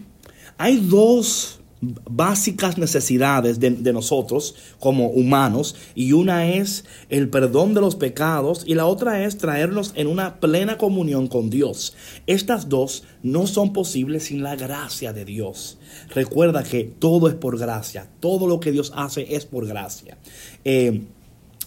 hay 0.59 0.77
dos 0.77 1.62
básicas 1.83 2.79
necesidades 2.79 3.59
de, 3.59 3.93
nosotros 3.93 4.55
como 4.79 5.09
humanos 5.09 5.75
y 5.97 6.13
una 6.13 6.49
es 6.49 6.85
el 7.09 7.29
perdón 7.29 7.75
de 7.75 7.81
los 7.81 7.97
pecados 7.97 8.63
y 8.67 8.75
la 8.75 8.87
otra 8.87 9.25
es 9.25 9.37
traernos 9.37 9.93
en 9.97 10.07
una 10.07 10.39
plena 10.39 10.79
comunión 10.79 11.27
con 11.27 11.51
Dios. 11.51 11.95
Estas 12.29 12.69
dos 12.69 13.03
no 13.25 13.49
son 13.49 13.73
posibles 13.73 14.25
sin 14.25 14.45
la 14.45 14.55
gracia 14.55 15.13
de 15.13 15.25
Dios. 15.25 15.79
Recuerda 16.15 16.63
que 16.63 16.85
todo 16.85 17.29
es 17.29 17.35
por 17.35 17.59
gracia, 17.59 18.09
todo 18.21 18.47
lo 18.47 18.61
que 18.61 18.71
Dios 18.71 18.93
hace 18.95 19.35
es 19.35 19.45
por 19.45 19.67
gracia. 19.67 20.17
Eh, 20.65 21.03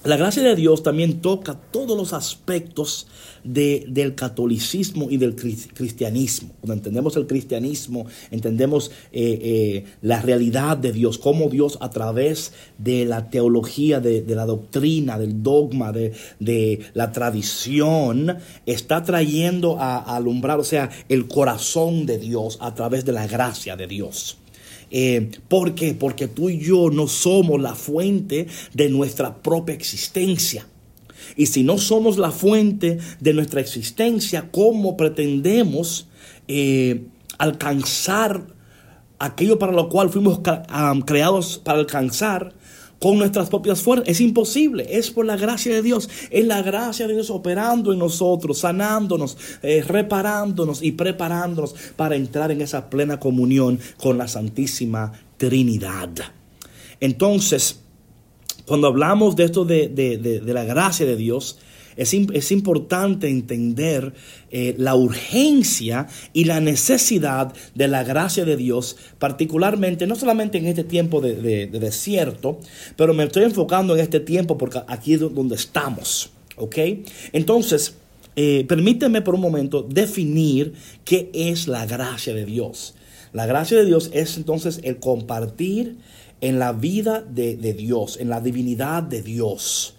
la 0.05 0.17
gracia 0.17 0.43
de 0.43 0.55
Dios 0.55 0.83
también 0.83 1.19
toca 1.19 1.55
todos 1.71 1.97
los 1.97 2.13
aspectos 2.13 3.07
del 3.43 4.13
catolicismo 4.15 5.09
y 5.09 5.17
del 5.17 5.35
cristianismo. 5.35 6.49
Cuando 6.61 6.73
entendemos 6.73 7.15
el 7.17 7.25
cristianismo, 7.25 8.05
entendemos 8.29 8.91
eh, 9.11 9.39
eh, 9.41 9.85
la 10.01 10.21
realidad 10.21 10.77
de 10.77 10.91
Dios, 10.91 11.17
cómo 11.17 11.49
Dios 11.49 11.79
a 11.81 11.89
través 11.89 12.53
de 12.77 13.05
la 13.05 13.31
teología, 13.31 13.99
de, 13.99 14.23
la 14.27 14.45
doctrina, 14.45 15.17
del 15.17 15.41
dogma, 15.41 15.91
de, 15.91 16.79
la 16.93 17.11
tradición, 17.11 18.37
está 18.67 19.03
trayendo 19.03 19.79
a, 19.79 19.97
a 19.97 20.17
alumbrar, 20.17 20.59
o 20.59 20.63
sea, 20.63 20.89
el 21.09 21.27
corazón 21.27 22.05
de 22.05 22.19
Dios 22.19 22.59
a 22.61 22.75
través 22.75 23.05
de 23.05 23.11
la 23.11 23.25
gracia 23.25 23.75
de 23.75 23.87
Dios. 23.87 24.37
Eh, 24.91 25.31
¿Por 25.47 25.75
qué? 25.75 25.93
Porque 25.93 26.27
tú 26.27 26.49
y 26.49 26.59
yo 26.59 26.89
no 26.89 27.07
somos 27.07 27.61
la 27.61 27.75
fuente 27.75 28.47
de 28.73 28.89
nuestra 28.89 29.41
propia 29.41 29.75
existencia. 29.75 30.67
Y 31.35 31.47
si 31.47 31.63
no 31.63 31.77
somos 31.77 32.17
la 32.17 32.31
fuente 32.31 32.99
de 33.19 33.33
nuestra 33.33 33.61
existencia, 33.61 34.49
¿cómo 34.51 34.95
pretendemos 34.95 36.07
eh, 36.47 37.05
alcanzar 37.37 38.47
aquello 39.19 39.57
para 39.57 39.71
lo 39.71 39.89
cual 39.89 40.09
fuimos 40.09 40.39
creados 41.05 41.61
para 41.63 41.79
alcanzar? 41.79 42.53
Con 43.05 43.19
nuestras 43.19 43.49
propias 43.49 43.83
fuerzas. 43.83 44.09
Es 44.09 44.19
imposible, 44.19 44.87
es 44.89 45.11
por 45.11 45.27
la 45.27 45.37
gracia 45.37 45.71
de 45.71 45.83
Dios, 45.83 46.09
es 46.31 46.43
la 46.47 46.63
gracia 46.63 47.05
de 47.05 47.13
Dios 47.13 47.29
operando 47.29 47.93
en 47.93 47.99
nosotros, 47.99 48.57
sanándonos, 48.57 49.37
eh, 49.61 49.83
reparándonos 49.87 50.81
y 50.81 50.93
preparándonos 50.93 51.75
para 51.95 52.15
entrar 52.15 52.49
en 52.49 52.61
esa 52.61 52.89
plena 52.89 53.19
comunión 53.19 53.79
con 53.97 54.17
la 54.17 54.27
Santísima 54.27 55.11
Trinidad. 55.37 56.09
Entonces, 56.99 57.81
cuando 58.65 58.87
hablamos 58.87 59.35
de 59.35 59.43
esto 59.43 59.65
de, 59.65 59.87
de 59.87 60.53
la 60.55 60.63
gracia 60.63 61.05
de 61.05 61.15
Dios, 61.15 61.59
es, 61.97 62.51
importante 62.51 63.29
entender 63.29 64.13
eh, 64.51 64.75
la 64.77 64.95
urgencia 64.95 66.07
y 66.33 66.45
la 66.45 66.59
necesidad 66.59 67.53
de 67.73 67.87
la 67.87 68.03
gracia 68.03 68.45
de 68.45 68.57
Dios, 68.57 68.97
particularmente, 69.19 70.07
no 70.07 70.15
solamente 70.15 70.57
en 70.57 70.67
este 70.67 70.83
tiempo 70.83 71.21
de, 71.21 71.67
desierto, 71.67 72.59
pero 72.95 73.13
me 73.13 73.23
estoy 73.23 73.43
enfocando 73.43 73.95
en 73.95 74.01
este 74.01 74.19
tiempo 74.19 74.57
porque 74.57 74.81
aquí 74.87 75.13
es 75.13 75.19
donde 75.21 75.55
estamos. 75.55 76.31
¿Ok? 76.57 76.77
Entonces, 77.33 77.95
eh, 78.35 78.65
permíteme 78.67 79.21
por 79.21 79.35
un 79.35 79.41
momento 79.41 79.81
definir 79.81 80.73
qué 81.03 81.29
es 81.33 81.67
la 81.67 81.85
gracia 81.85 82.33
de 82.33 82.45
Dios. 82.45 82.95
La 83.33 83.45
gracia 83.45 83.77
de 83.77 83.85
Dios 83.85 84.09
es 84.13 84.37
entonces 84.37 84.79
el 84.83 84.99
compartir 84.99 85.97
en 86.39 86.59
la 86.59 86.71
vida 86.71 87.21
de 87.21 87.55
Dios, 87.73 88.17
en 88.19 88.29
la 88.29 88.39
divinidad 88.39 89.03
de 89.03 89.21
Dios. 89.21 89.94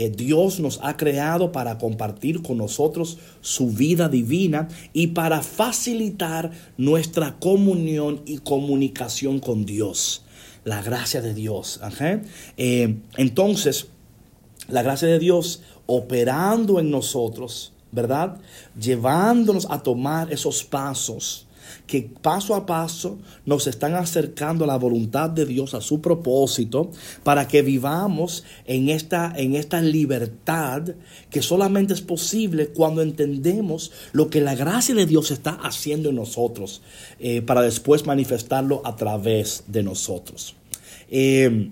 Eh, 0.00 0.10
Dios 0.10 0.60
nos 0.60 0.78
ha 0.84 0.96
creado 0.96 1.50
para 1.50 1.76
compartir 1.76 2.40
con 2.40 2.58
nosotros 2.58 3.18
su 3.40 3.70
vida 3.72 4.08
divina 4.08 4.68
y 4.92 5.08
para 5.08 5.42
facilitar 5.42 6.52
nuestra 6.76 7.40
comunión 7.40 8.22
y 8.24 8.38
comunicación 8.38 9.40
con 9.40 9.66
Dios. 9.66 10.22
La 10.62 10.82
gracia 10.82 11.20
de 11.20 11.34
Dios. 11.34 11.80
Eh, 12.56 12.96
entonces, 13.16 13.88
la 14.68 14.82
gracia 14.82 15.08
de 15.08 15.18
Dios 15.18 15.62
operando 15.86 16.78
en 16.78 16.92
nosotros, 16.92 17.72
¿verdad? 17.90 18.36
Llevándonos 18.80 19.66
a 19.68 19.82
tomar 19.82 20.32
esos 20.32 20.62
pasos 20.62 21.47
que 21.86 22.10
paso 22.22 22.54
a 22.54 22.66
paso 22.66 23.18
nos 23.46 23.66
están 23.66 23.94
acercando 23.94 24.64
a 24.64 24.66
la 24.66 24.76
voluntad 24.76 25.30
de 25.30 25.46
Dios, 25.46 25.74
a 25.74 25.80
su 25.80 26.00
propósito, 26.00 26.90
para 27.22 27.48
que 27.48 27.62
vivamos 27.62 28.44
en 28.66 28.88
esta, 28.88 29.32
en 29.36 29.54
esta 29.54 29.80
libertad 29.80 30.82
que 31.30 31.42
solamente 31.42 31.94
es 31.94 32.02
posible 32.02 32.68
cuando 32.68 33.02
entendemos 33.02 33.92
lo 34.12 34.30
que 34.30 34.40
la 34.40 34.54
gracia 34.54 34.94
de 34.94 35.06
Dios 35.06 35.30
está 35.30 35.52
haciendo 35.62 36.10
en 36.10 36.16
nosotros, 36.16 36.82
eh, 37.18 37.42
para 37.42 37.62
después 37.62 38.06
manifestarlo 38.06 38.82
a 38.84 38.96
través 38.96 39.64
de 39.66 39.82
nosotros. 39.82 40.54
Eh, 41.10 41.70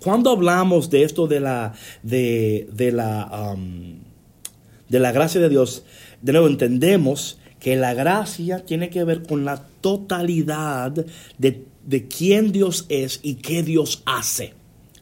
cuando 0.00 0.30
hablamos 0.30 0.90
de 0.90 1.02
esto 1.02 1.26
de 1.26 1.40
la, 1.40 1.74
de, 2.02 2.68
la, 2.92 3.54
um, 3.54 3.98
de 4.88 5.00
la 5.00 5.12
gracia 5.12 5.40
de 5.40 5.48
Dios, 5.48 5.84
de 6.22 6.32
nuevo 6.32 6.46
entendemos 6.46 7.38
que 7.66 7.74
la 7.74 7.94
gracia 7.94 8.64
tiene 8.64 8.90
que 8.90 9.02
ver 9.02 9.24
con 9.24 9.44
la 9.44 9.56
totalidad 9.80 10.92
de, 11.36 11.64
de 11.84 12.06
quién 12.06 12.52
Dios 12.52 12.86
es 12.88 13.18
y 13.24 13.34
qué 13.34 13.64
Dios 13.64 14.04
hace. 14.06 14.54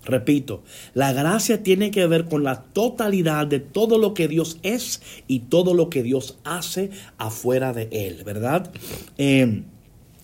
Repito, 0.07 0.63
la 0.95 1.13
gracia 1.13 1.63
tiene 1.63 1.91
que 1.91 2.07
ver 2.07 2.25
con 2.25 2.43
la 2.43 2.63
totalidad 2.63 3.47
de 3.47 3.61
todo 3.61 3.99
lo 3.99 4.15
que 4.15 4.29
Dios 4.29 4.61
es 4.63 5.03
y 5.29 5.41
todo 5.41 5.75
lo 5.75 5.91
que 5.91 6.03
Dios 6.03 6.39
hace 6.43 6.89
afuera 7.19 7.75
de 7.75 7.91
Él, 7.93 8.25
¿verdad? 8.25 8.73
Eh, 9.19 9.65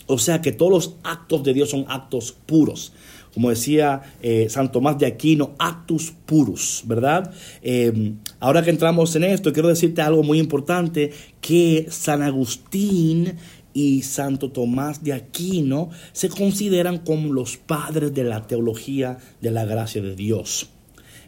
o 0.06 0.16
sea 0.16 0.40
que 0.40 0.52
todos 0.52 0.72
los 0.72 0.96
actos 1.02 1.44
de 1.44 1.52
Dios 1.52 1.68
son 1.68 1.84
actos 1.88 2.34
puros 2.46 2.94
como 3.34 3.50
decía 3.50 4.02
eh, 4.22 4.48
San 4.48 4.72
Tomás 4.72 4.98
de 4.98 5.06
Aquino, 5.06 5.54
actus 5.58 6.12
purus, 6.26 6.82
¿verdad? 6.86 7.32
Eh, 7.62 8.14
ahora 8.40 8.62
que 8.62 8.70
entramos 8.70 9.14
en 9.14 9.24
esto, 9.24 9.52
quiero 9.52 9.68
decirte 9.68 10.02
algo 10.02 10.22
muy 10.22 10.38
importante, 10.38 11.12
que 11.40 11.86
San 11.90 12.22
Agustín 12.22 13.36
y 13.72 14.02
Santo 14.02 14.50
Tomás 14.50 15.04
de 15.04 15.12
Aquino 15.12 15.90
se 16.12 16.28
consideran 16.28 16.98
como 16.98 17.32
los 17.32 17.56
padres 17.56 18.12
de 18.14 18.24
la 18.24 18.46
teología 18.46 19.18
de 19.40 19.50
la 19.50 19.64
gracia 19.64 20.02
de 20.02 20.16
Dios. 20.16 20.70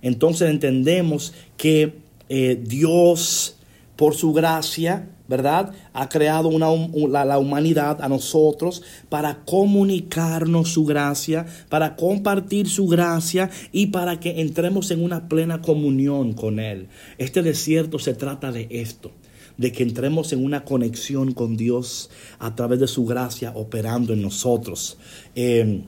Entonces 0.03 0.51
entendemos 0.51 1.33
que 1.57 1.95
eh, 2.29 2.61
Dios, 2.61 3.57
por 4.03 4.17
su 4.17 4.33
gracia, 4.33 5.11
¿verdad? 5.29 5.73
Ha 5.93 6.09
creado 6.09 6.51
la, 6.59 7.39
humanidad 7.39 8.03
a 8.03 8.09
nosotros 8.09 8.83
para 9.09 9.45
comunicarnos 9.45 10.71
su 10.71 10.85
gracia, 10.85 11.47
para 11.69 11.95
compartir 11.95 12.69
su 12.69 12.89
gracia 12.89 13.49
y 13.71 13.87
para 13.87 14.19
que 14.19 14.41
entremos 14.41 14.91
en 14.91 15.05
una 15.05 15.29
plena 15.29 15.63
comunión 15.63 16.33
con 16.33 16.59
Él. 16.59 16.89
Este 17.17 17.43
desierto 17.43 18.01
se 18.01 18.15
trata 18.15 18.51
de 18.51 18.67
esto. 18.71 19.13
de 19.57 19.71
que 19.71 19.85
entremos 19.85 20.33
en 20.33 20.45
una 20.45 20.65
conexión 20.65 21.33
con 21.33 21.57
Dios 21.57 22.11
a 22.41 22.57
través 22.57 22.81
de 22.81 22.89
su 22.89 23.05
gracia 23.05 23.53
operando 23.55 24.15
en 24.15 24.23
nosotros. 24.23 24.99
Eh, 25.37 25.85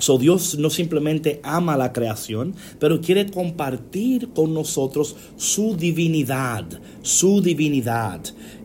So 0.00 0.18
Dios 0.18 0.58
no 0.58 0.70
simplemente 0.70 1.40
ama 1.44 1.76
la 1.76 1.92
creación, 1.92 2.54
pero 2.78 3.00
quiere 3.00 3.30
compartir 3.30 4.30
con 4.30 4.52
nosotros 4.54 5.14
su 5.36 5.76
divinidad, 5.76 6.64
su 7.02 7.40
divinidad. 7.40 8.20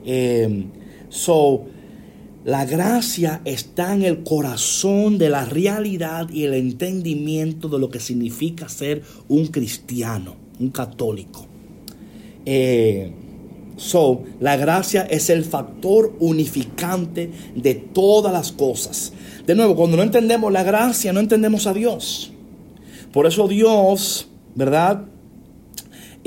Eh, 0.05 0.65
so, 1.09 1.65
la 2.45 2.65
gracia 2.65 3.41
está 3.43 3.93
en 3.93 4.03
el 4.03 4.23
corazón 4.23 5.17
de 5.17 5.29
la 5.29 5.45
realidad 5.45 6.29
y 6.29 6.43
el 6.43 6.53
entendimiento 6.53 7.67
de 7.69 7.79
lo 7.79 7.89
que 7.89 7.99
significa 7.99 8.69
ser 8.69 9.03
un 9.27 9.47
cristiano, 9.47 10.35
un 10.59 10.69
católico. 10.69 11.47
Eh, 12.45 13.11
so, 13.77 14.23
la 14.39 14.57
gracia 14.57 15.03
es 15.03 15.29
el 15.29 15.43
factor 15.43 16.15
unificante 16.19 17.31
de 17.55 17.75
todas 17.75 18.31
las 18.31 18.51
cosas. 18.51 19.13
De 19.45 19.55
nuevo, 19.55 19.75
cuando 19.75 19.97
no 19.97 20.03
entendemos 20.03 20.51
la 20.51 20.63
gracia, 20.63 21.13
no 21.13 21.19
entendemos 21.19 21.67
a 21.67 21.73
Dios. 21.73 22.31
Por 23.11 23.27
eso 23.27 23.47
Dios, 23.47 24.27
¿verdad? 24.55 25.05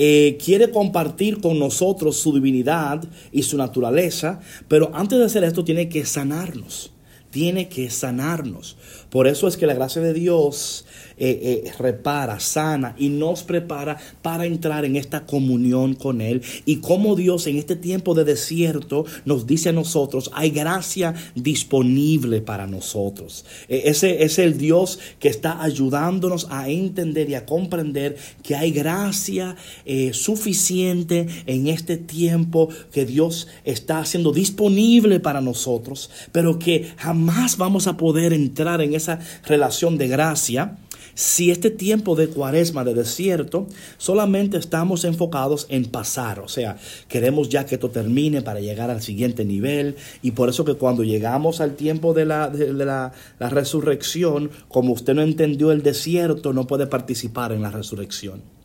Eh, 0.00 0.38
quiere 0.42 0.70
compartir 0.70 1.40
con 1.40 1.58
nosotros 1.58 2.16
su 2.18 2.32
divinidad 2.32 3.02
y 3.32 3.42
su 3.42 3.56
naturaleza, 3.56 4.38
pero 4.68 4.90
antes 4.94 5.18
de 5.18 5.24
hacer 5.24 5.42
esto 5.42 5.64
tiene 5.64 5.88
que 5.88 6.04
sanarnos, 6.04 6.92
tiene 7.30 7.68
que 7.68 7.90
sanarnos. 7.90 8.76
Por 9.10 9.26
eso 9.26 9.48
es 9.48 9.56
que 9.56 9.66
la 9.66 9.74
gracia 9.74 10.02
de 10.02 10.12
Dios 10.12 10.84
eh, 11.20 11.64
eh, 11.66 11.72
repara, 11.78 12.38
sana 12.38 12.94
y 12.96 13.08
nos 13.08 13.42
prepara 13.42 13.96
para 14.22 14.46
entrar 14.46 14.84
en 14.84 14.94
esta 14.94 15.26
comunión 15.26 15.94
con 15.94 16.20
Él. 16.20 16.42
Y 16.64 16.76
como 16.76 17.16
Dios 17.16 17.46
en 17.46 17.56
este 17.56 17.74
tiempo 17.74 18.14
de 18.14 18.24
desierto 18.24 19.04
nos 19.24 19.46
dice 19.46 19.70
a 19.70 19.72
nosotros, 19.72 20.30
hay 20.34 20.50
gracia 20.50 21.14
disponible 21.34 22.40
para 22.40 22.66
nosotros. 22.66 23.44
E, 23.68 23.82
ese 23.86 24.22
es 24.22 24.38
el 24.38 24.58
Dios 24.58 25.00
que 25.18 25.28
está 25.28 25.62
ayudándonos 25.62 26.46
a 26.50 26.68
entender 26.68 27.30
y 27.30 27.34
a 27.34 27.46
comprender 27.46 28.16
que 28.42 28.54
hay 28.54 28.70
gracia 28.70 29.56
eh, 29.86 30.12
suficiente 30.12 31.26
en 31.46 31.66
este 31.66 31.96
tiempo 31.96 32.68
que 32.92 33.06
Dios 33.06 33.48
está 33.64 34.00
haciendo 34.00 34.32
disponible 34.32 35.18
para 35.18 35.40
nosotros, 35.40 36.10
pero 36.30 36.58
que 36.58 36.92
jamás 36.96 37.56
vamos 37.56 37.86
a 37.86 37.96
poder 37.96 38.32
entrar 38.32 38.80
en 38.82 38.94
esa 38.98 39.18
relación 39.46 39.96
de 39.96 40.08
gracia 40.08 40.76
si 41.18 41.50
este 41.50 41.70
tiempo 41.70 42.14
de 42.14 42.28
cuaresma, 42.28 42.84
de 42.84 42.94
desierto, 42.94 43.66
solamente 43.96 44.56
estamos 44.56 45.04
enfocados 45.04 45.66
en 45.68 45.86
pasar, 45.86 46.38
o 46.38 46.46
sea, 46.46 46.76
queremos 47.08 47.48
ya 47.48 47.66
que 47.66 47.74
esto 47.74 47.90
termine 47.90 48.40
para 48.40 48.60
llegar 48.60 48.88
al 48.88 49.02
siguiente 49.02 49.44
nivel, 49.44 49.96
y 50.22 50.30
por 50.30 50.48
eso 50.48 50.64
que 50.64 50.74
cuando 50.74 51.02
llegamos 51.02 51.60
al 51.60 51.74
tiempo 51.74 52.14
de 52.14 52.24
la, 52.24 52.50
de 52.50 52.72
la, 52.72 53.12
resurrección, 53.40 54.52
como 54.68 54.92
usted 54.92 55.14
no 55.14 55.22
entendió 55.22 55.72
el 55.72 55.82
desierto, 55.82 56.52
no 56.52 56.68
puede 56.68 56.86
participar 56.86 57.50
en 57.50 57.62
la 57.62 57.72
resurrección. 57.72 58.57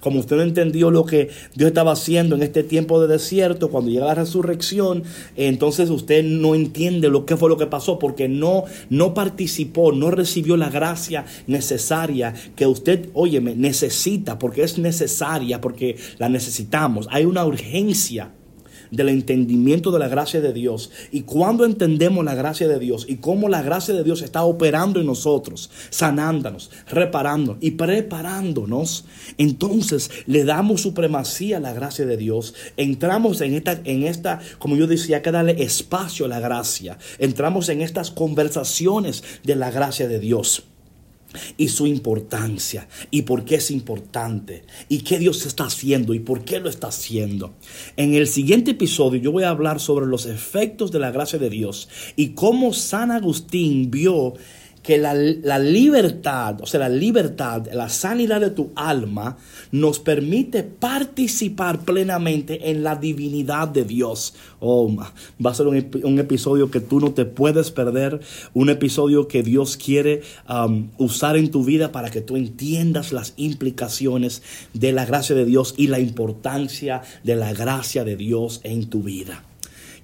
Como 0.00 0.20
usted 0.20 0.36
no 0.36 0.42
entendió 0.42 0.90
lo 0.90 1.04
que 1.04 1.30
Dios 1.54 1.68
estaba 1.68 1.92
haciendo 1.92 2.36
en 2.36 2.42
este 2.42 2.62
tiempo 2.62 3.00
de 3.00 3.08
desierto, 3.08 3.70
cuando 3.70 3.90
llega 3.90 4.06
la 4.06 4.14
resurrección, 4.14 5.02
entonces 5.36 5.90
usted 5.90 6.24
no 6.24 6.54
entiende 6.54 7.08
lo 7.08 7.26
que 7.26 7.36
fue 7.36 7.48
lo 7.48 7.56
que 7.56 7.66
pasó 7.66 7.98
porque 7.98 8.28
no, 8.28 8.64
no 8.90 9.14
participó, 9.14 9.92
no 9.92 10.10
recibió 10.10 10.56
la 10.56 10.70
gracia 10.70 11.24
necesaria 11.46 12.34
que 12.56 12.66
usted, 12.66 13.08
óyeme, 13.14 13.54
necesita, 13.54 14.38
porque 14.38 14.62
es 14.62 14.78
necesaria, 14.78 15.60
porque 15.60 15.96
la 16.18 16.28
necesitamos. 16.28 17.06
Hay 17.10 17.24
una 17.24 17.44
urgencia 17.44 18.32
del 18.90 19.08
entendimiento 19.08 19.90
de 19.90 19.98
la 19.98 20.08
gracia 20.08 20.40
de 20.40 20.52
Dios. 20.52 20.90
Y 21.12 21.22
cuando 21.22 21.64
entendemos 21.64 22.24
la 22.24 22.34
gracia 22.34 22.68
de 22.68 22.78
Dios 22.78 23.06
y 23.08 23.16
cómo 23.16 23.48
la 23.48 23.62
gracia 23.62 23.94
de 23.94 24.04
Dios 24.04 24.22
está 24.22 24.44
operando 24.44 25.00
en 25.00 25.06
nosotros, 25.06 25.70
sanándonos, 25.90 26.70
reparando 26.88 27.56
y 27.60 27.72
preparándonos, 27.72 29.04
entonces 29.36 30.10
le 30.26 30.44
damos 30.44 30.82
supremacía 30.82 31.58
a 31.58 31.60
la 31.60 31.72
gracia 31.72 32.06
de 32.06 32.16
Dios. 32.16 32.54
Entramos 32.76 33.40
en 33.40 33.54
esta, 33.54 33.80
en 33.84 34.04
esta, 34.04 34.40
como 34.58 34.76
yo 34.76 34.86
decía, 34.86 35.22
que 35.22 35.30
darle 35.30 35.62
espacio 35.62 36.26
a 36.26 36.28
la 36.28 36.40
gracia. 36.40 36.98
Entramos 37.18 37.68
en 37.68 37.82
estas 37.82 38.10
conversaciones 38.10 39.22
de 39.44 39.56
la 39.56 39.70
gracia 39.70 40.08
de 40.08 40.18
Dios 40.18 40.64
y 41.56 41.68
su 41.68 41.86
importancia 41.86 42.88
y 43.10 43.22
por 43.22 43.44
qué 43.44 43.56
es 43.56 43.70
importante 43.70 44.64
y 44.88 44.98
qué 45.00 45.18
Dios 45.18 45.46
está 45.46 45.64
haciendo 45.64 46.14
y 46.14 46.20
por 46.20 46.44
qué 46.44 46.60
lo 46.60 46.68
está 46.68 46.88
haciendo. 46.88 47.54
En 47.96 48.14
el 48.14 48.26
siguiente 48.26 48.72
episodio 48.72 49.20
yo 49.20 49.32
voy 49.32 49.44
a 49.44 49.50
hablar 49.50 49.80
sobre 49.80 50.06
los 50.06 50.26
efectos 50.26 50.92
de 50.92 50.98
la 50.98 51.10
gracia 51.10 51.38
de 51.38 51.50
Dios 51.50 51.88
y 52.16 52.30
cómo 52.30 52.72
San 52.72 53.10
Agustín 53.10 53.90
vio 53.90 54.34
que 54.82 54.98
la, 54.98 55.14
libertad, 55.58 56.60
o 56.60 56.66
sea, 56.66 56.80
la 56.80 56.88
libertad, 56.88 57.66
la 57.72 57.88
sanidad 57.88 58.40
de 58.40 58.50
tu 58.50 58.70
alma 58.74 59.36
nos 59.70 59.98
permite 59.98 60.62
participar 60.62 61.80
plenamente 61.84 62.70
en 62.70 62.82
la 62.82 62.96
divinidad 62.96 63.68
de 63.68 63.84
Dios. 63.84 64.34
Oh, 64.60 64.94
va 64.94 65.50
a 65.50 65.54
ser 65.54 65.66
un, 65.66 66.18
episodio 66.18 66.70
que 66.70 66.80
tú 66.80 67.00
no 67.00 67.12
te 67.12 67.24
puedes 67.24 67.70
perder, 67.70 68.20
un 68.54 68.70
episodio 68.70 69.28
que 69.28 69.42
Dios 69.42 69.76
quiere 69.76 70.22
um, 70.48 70.88
usar 70.98 71.36
en 71.36 71.50
tu 71.50 71.64
vida 71.64 71.92
para 71.92 72.10
que 72.10 72.20
tú 72.20 72.36
entiendas 72.36 73.12
las 73.12 73.34
implicaciones 73.36 74.42
de 74.72 74.92
la 74.92 75.04
gracia 75.04 75.34
de 75.34 75.44
Dios 75.44 75.74
y 75.76 75.88
la 75.88 76.00
importancia 76.00 77.02
de 77.24 77.36
la 77.36 77.52
gracia 77.52 78.04
de 78.04 78.16
Dios 78.16 78.60
en 78.64 78.88
tu 78.88 79.02
vida. 79.02 79.44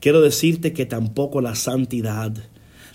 Quiero 0.01 0.21
decirte 0.21 0.75
que 0.75 0.85
tampoco 0.85 1.41
la 1.41 1.55
santidad, 1.55 2.35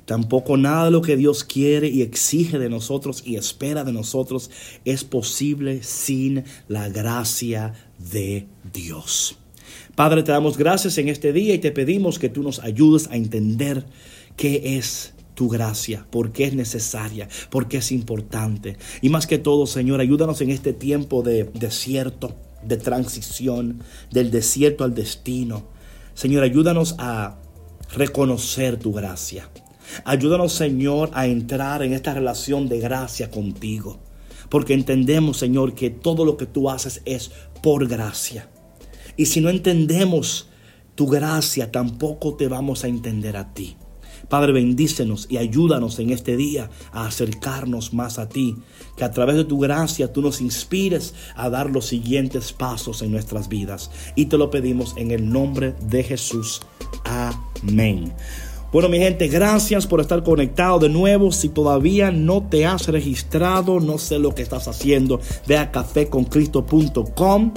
Tampoco 0.10 0.58
nada 0.58 0.86
de 0.86 0.92
lo 0.92 1.04
que 1.04 1.16
Dios 1.18 1.44
quiere 1.44 1.88
y 1.88 2.02
exige 2.02 2.58
de 2.58 2.68
nosotros 2.68 3.22
y 3.28 3.36
espera 3.36 3.84
de 3.84 3.94
nosotros 3.94 4.50
es 4.84 5.04
posible 5.04 5.84
sin 5.84 6.46
la 6.68 6.90
gracia 6.90 7.74
de 8.12 8.48
Dios. 8.74 9.38
Padre, 9.94 10.24
te 10.24 10.32
damos 10.32 10.58
gracias 10.58 10.98
en 10.98 11.10
este 11.10 11.32
día 11.32 11.54
y 11.54 11.60
te 11.60 11.72
pedimos 11.72 12.18
que 12.18 12.28
tú 12.28 12.42
nos 12.42 12.58
ayudes 12.58 13.08
a 13.12 13.18
entender 13.18 13.86
qué 14.36 14.78
es 14.78 15.14
tu 15.36 15.48
gracia, 15.48 16.08
por 16.10 16.32
qué 16.32 16.46
es 16.46 16.56
necesaria, 16.56 17.30
por 17.52 17.68
qué 17.68 17.78
es 17.78 17.92
importante. 17.92 18.78
Y 19.04 19.10
más 19.10 19.28
que 19.28 19.38
todo, 19.38 19.68
Señor, 19.68 20.02
ayúdanos 20.02 20.42
en 20.42 20.50
este 20.50 20.74
tiempo 20.74 21.22
de 21.22 21.44
desierto, 21.54 22.36
de 22.64 22.78
transición, 22.78 23.84
del 24.10 24.32
desierto 24.32 24.84
al 24.84 24.96
destino. 24.96 25.68
Señor, 26.16 26.42
ayúdanos 26.42 26.96
a 26.98 27.38
reconocer 27.94 28.78
tu 28.80 28.92
gracia. 28.92 29.48
Ayúdanos, 30.06 30.54
Señor, 30.54 31.12
a 31.14 31.28
entrar 31.28 31.84
en 31.84 31.94
esta 31.94 32.14
relación 32.14 32.70
de 32.70 32.80
gracia 32.80 33.30
contigo. 33.30 34.00
Porque 34.50 34.74
entendemos, 34.74 35.38
Señor, 35.38 35.76
que 35.76 35.90
todo 35.90 36.26
lo 36.26 36.38
que 36.38 36.46
tú 36.46 36.70
haces 36.70 37.02
es 37.06 37.32
por 37.62 37.88
gracia. 37.88 38.50
Y 39.16 39.28
si 39.28 39.42
no 39.42 39.50
entendemos 39.50 40.50
tu 40.96 41.08
gracia, 41.08 41.72
tampoco 41.72 42.36
te 42.36 42.48
vamos 42.48 42.84
a 42.84 42.88
entender 42.88 43.38
a 43.38 43.54
ti. 43.54 43.78
Padre, 44.28 44.52
bendícenos 44.52 45.28
y 45.30 45.38
ayúdanos 45.38 45.98
en 46.00 46.12
este 46.12 46.38
día 46.38 46.70
a 46.92 47.08
acercarnos 47.08 47.94
más 47.94 48.20
a 48.20 48.30
ti. 48.30 48.56
Que 48.96 49.04
a 49.04 49.12
través 49.12 49.36
de 49.36 49.46
tu 49.46 49.60
gracia 49.60 50.14
tú 50.14 50.22
nos 50.22 50.40
inspires 50.40 51.16
a 51.36 51.50
dar 51.50 51.70
los 51.72 51.86
siguientes 51.86 52.54
pasos 52.54 53.02
en 53.02 53.12
nuestras 53.12 53.50
vidas. 53.50 53.90
Y 54.16 54.28
te 54.28 54.38
lo 54.38 54.52
pedimos 54.52 54.94
en 54.98 55.12
el 55.12 55.30
nombre 55.30 55.74
de 55.82 56.04
Jesús. 56.04 56.62
Amén. 57.06 58.14
Bueno, 58.72 58.88
mi 58.88 59.00
gente, 59.00 59.28
gracias 59.28 59.88
por 59.88 60.00
estar 60.00 60.22
conectado 60.22 60.78
de 60.78 60.90
nuevo. 60.90 61.32
Si 61.32 61.50
todavía 61.50 62.12
no 62.12 62.44
te 62.44 62.68
has 62.68 62.88
registrado, 62.88 63.80
no 63.80 63.98
sé 63.98 64.20
lo 64.20 64.36
que 64.36 64.44
estás 64.44 64.68
haciendo, 64.68 65.20
ve 65.48 65.58
a 65.58 65.72
cafeconcristo.com. 65.72 67.54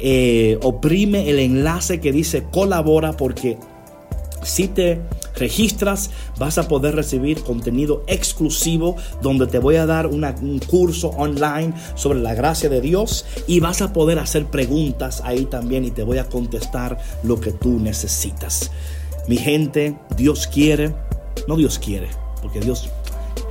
Eh, 0.00 0.58
oprime 0.62 1.30
el 1.30 1.38
enlace 1.38 2.00
que 2.00 2.10
dice 2.10 2.44
colabora 2.50 3.12
porque 3.12 3.58
si 4.42 4.66
te 4.66 5.00
registras 5.36 6.10
vas 6.38 6.58
a 6.58 6.66
poder 6.66 6.96
recibir 6.96 7.42
contenido 7.42 8.02
exclusivo 8.08 8.96
donde 9.22 9.46
te 9.46 9.58
voy 9.58 9.76
a 9.76 9.86
dar 9.86 10.06
un 10.06 10.58
curso 10.66 11.10
online 11.10 11.74
sobre 11.94 12.20
la 12.20 12.34
gracia 12.34 12.68
de 12.68 12.80
Dios 12.80 13.26
y 13.46 13.60
vas 13.60 13.82
a 13.82 13.92
poder 13.92 14.18
hacer 14.18 14.46
preguntas 14.46 15.22
ahí 15.24 15.44
también 15.44 15.84
y 15.84 15.90
te 15.90 16.02
voy 16.02 16.18
a 16.18 16.24
contestar 16.24 16.98
lo 17.22 17.38
que 17.38 17.52
tú 17.52 17.78
necesitas. 17.78 18.70
Mi 19.30 19.36
gente, 19.36 19.94
Dios 20.16 20.48
quiere, 20.48 20.92
no 21.46 21.54
Dios 21.54 21.78
quiere, 21.78 22.08
porque 22.42 22.58
Dios, 22.58 22.90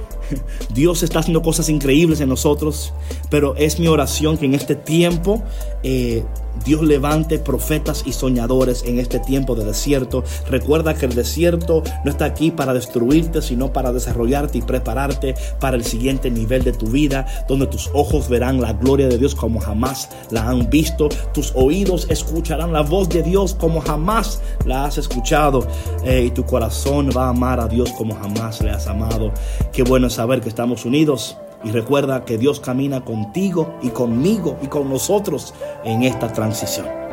Dios 0.73 1.03
está 1.03 1.19
haciendo 1.19 1.41
cosas 1.41 1.69
increíbles 1.69 2.19
en 2.19 2.27
nosotros, 2.27 2.91
pero 3.29 3.55
es 3.55 3.79
mi 3.79 3.87
oración 3.87 4.37
que 4.37 4.45
en 4.45 4.55
este 4.55 4.75
tiempo 4.75 5.41
eh, 5.83 6.25
Dios 6.65 6.81
levante 6.83 7.39
profetas 7.39 8.03
y 8.05 8.13
soñadores 8.13 8.83
en 8.85 8.99
este 8.99 9.19
tiempo 9.19 9.55
de 9.55 9.65
desierto. 9.65 10.23
Recuerda 10.49 10.93
que 10.93 11.05
el 11.05 11.15
desierto 11.15 11.83
no 12.03 12.11
está 12.11 12.25
aquí 12.25 12.51
para 12.51 12.73
destruirte, 12.73 13.41
sino 13.41 13.71
para 13.73 13.93
desarrollarte 13.93 14.57
y 14.57 14.61
prepararte 14.61 15.35
para 15.59 15.77
el 15.77 15.83
siguiente 15.83 16.29
nivel 16.29 16.63
de 16.63 16.73
tu 16.73 16.87
vida, 16.87 17.25
donde 17.47 17.67
tus 17.67 17.89
ojos 17.93 18.29
verán 18.29 18.61
la 18.61 18.73
gloria 18.73 19.07
de 19.07 19.17
Dios 19.17 19.35
como 19.35 19.59
jamás 19.59 20.09
la 20.31 20.49
han 20.49 20.69
visto, 20.69 21.09
tus 21.33 21.53
oídos 21.55 22.07
escucharán 22.09 22.73
la 22.73 22.81
voz 22.81 23.09
de 23.09 23.23
Dios 23.23 23.53
como 23.53 23.81
jamás 23.81 24.41
la 24.65 24.85
has 24.85 24.97
escuchado, 24.97 25.67
eh, 26.03 26.25
y 26.27 26.31
tu 26.31 26.45
corazón 26.45 27.09
va 27.15 27.25
a 27.25 27.29
amar 27.29 27.59
a 27.59 27.67
Dios 27.67 27.91
como 27.91 28.15
jamás 28.15 28.61
le 28.61 28.71
has 28.71 28.87
amado. 28.87 29.31
Qué 29.71 29.83
bueno 29.83 30.09
saber 30.09 30.41
que 30.41 30.49
estamos 30.49 30.85
unidos 30.85 31.37
y 31.63 31.71
recuerda 31.71 32.25
que 32.25 32.37
Dios 32.37 32.59
camina 32.59 33.03
contigo 33.03 33.75
y 33.81 33.89
conmigo 33.89 34.57
y 34.61 34.67
con 34.67 34.89
nosotros 34.89 35.53
en 35.83 36.03
esta 36.03 36.31
transición. 36.31 37.08